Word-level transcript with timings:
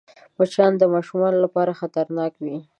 مچان 0.37 0.71
د 0.77 0.83
ماشومانو 0.93 1.37
لپاره 1.45 1.77
خطرناک 1.81 2.31
وي 2.43 2.57